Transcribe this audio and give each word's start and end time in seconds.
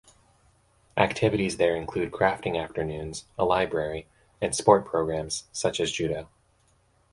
Activities 0.97 1.57
there 1.57 1.75
include 1.75 2.09
crafting 2.11 2.57
afternoons, 2.57 3.25
a 3.37 3.45
library, 3.45 4.07
and 4.41 4.55
sport 4.55 4.83
programs, 4.83 5.43
such 5.51 5.79
as 5.79 5.91
judo. 5.91 6.27